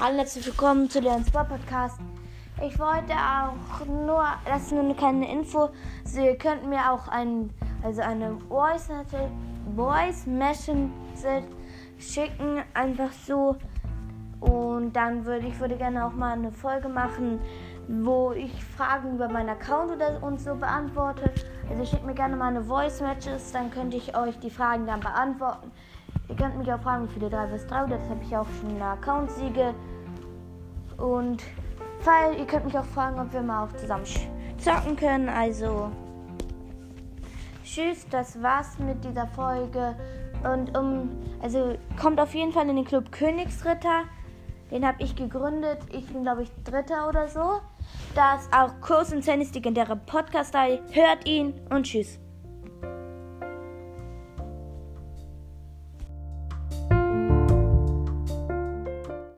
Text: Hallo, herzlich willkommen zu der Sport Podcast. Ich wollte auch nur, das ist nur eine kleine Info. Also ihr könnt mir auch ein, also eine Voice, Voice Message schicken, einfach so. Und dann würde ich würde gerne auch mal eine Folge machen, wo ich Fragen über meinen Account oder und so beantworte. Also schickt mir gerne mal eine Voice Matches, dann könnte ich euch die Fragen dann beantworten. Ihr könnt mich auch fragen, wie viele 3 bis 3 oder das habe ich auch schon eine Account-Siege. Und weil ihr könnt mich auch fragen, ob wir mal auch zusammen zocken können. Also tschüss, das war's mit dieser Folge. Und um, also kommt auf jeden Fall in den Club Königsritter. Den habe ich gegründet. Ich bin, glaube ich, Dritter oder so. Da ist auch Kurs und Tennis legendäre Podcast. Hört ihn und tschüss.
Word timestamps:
Hallo, 0.00 0.16
herzlich 0.16 0.44
willkommen 0.44 0.90
zu 0.90 1.00
der 1.00 1.24
Sport 1.24 1.50
Podcast. 1.50 2.00
Ich 2.60 2.76
wollte 2.80 3.12
auch 3.12 3.86
nur, 3.86 4.24
das 4.44 4.62
ist 4.62 4.72
nur 4.72 4.82
eine 4.82 4.94
kleine 4.96 5.30
Info. 5.30 5.70
Also 6.04 6.20
ihr 6.20 6.36
könnt 6.36 6.68
mir 6.68 6.90
auch 6.90 7.06
ein, 7.06 7.50
also 7.84 8.02
eine 8.02 8.36
Voice, 8.48 8.88
Voice 9.76 10.26
Message 10.26 10.90
schicken, 12.00 12.64
einfach 12.74 13.12
so. 13.12 13.54
Und 14.40 14.94
dann 14.94 15.24
würde 15.24 15.46
ich 15.46 15.60
würde 15.60 15.76
gerne 15.76 16.04
auch 16.04 16.12
mal 16.12 16.32
eine 16.32 16.50
Folge 16.50 16.88
machen, 16.88 17.38
wo 17.86 18.32
ich 18.32 18.64
Fragen 18.64 19.14
über 19.14 19.28
meinen 19.28 19.50
Account 19.50 19.92
oder 19.92 20.20
und 20.24 20.40
so 20.40 20.56
beantworte. 20.56 21.32
Also 21.70 21.84
schickt 21.84 22.04
mir 22.04 22.14
gerne 22.14 22.34
mal 22.34 22.48
eine 22.48 22.64
Voice 22.64 23.00
Matches, 23.00 23.52
dann 23.52 23.70
könnte 23.70 23.96
ich 23.96 24.16
euch 24.16 24.40
die 24.40 24.50
Fragen 24.50 24.86
dann 24.86 24.98
beantworten. 24.98 25.70
Ihr 26.34 26.44
könnt 26.44 26.58
mich 26.58 26.72
auch 26.72 26.80
fragen, 26.80 27.08
wie 27.08 27.12
viele 27.12 27.30
3 27.30 27.46
bis 27.46 27.64
3 27.68 27.84
oder 27.84 27.96
das 27.96 28.08
habe 28.08 28.20
ich 28.24 28.36
auch 28.36 28.46
schon 28.60 28.70
eine 28.70 28.84
Account-Siege. 28.84 29.72
Und 30.96 31.44
weil 32.02 32.36
ihr 32.36 32.44
könnt 32.44 32.64
mich 32.64 32.76
auch 32.76 32.84
fragen, 32.84 33.20
ob 33.20 33.32
wir 33.32 33.40
mal 33.40 33.64
auch 33.64 33.72
zusammen 33.74 34.04
zocken 34.58 34.96
können. 34.96 35.28
Also 35.28 35.92
tschüss, 37.64 38.04
das 38.10 38.42
war's 38.42 38.80
mit 38.80 39.04
dieser 39.04 39.28
Folge. 39.28 39.94
Und 40.42 40.76
um, 40.76 41.10
also 41.40 41.76
kommt 42.00 42.20
auf 42.20 42.34
jeden 42.34 42.50
Fall 42.50 42.68
in 42.68 42.74
den 42.74 42.84
Club 42.84 43.12
Königsritter. 43.12 44.02
Den 44.72 44.84
habe 44.84 45.00
ich 45.04 45.14
gegründet. 45.14 45.78
Ich 45.92 46.08
bin, 46.08 46.24
glaube 46.24 46.42
ich, 46.42 46.50
Dritter 46.64 47.08
oder 47.08 47.28
so. 47.28 47.60
Da 48.16 48.34
ist 48.34 48.52
auch 48.52 48.80
Kurs 48.80 49.12
und 49.12 49.22
Tennis 49.22 49.54
legendäre 49.54 49.94
Podcast. 49.94 50.52
Hört 50.54 51.28
ihn 51.28 51.54
und 51.70 51.84
tschüss. 51.84 52.18